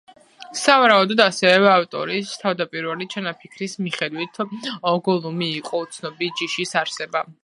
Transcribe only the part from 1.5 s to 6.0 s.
ავტორის თავდაპირველი ჩანაფიქრის მიხედვით, გოლუმი იყო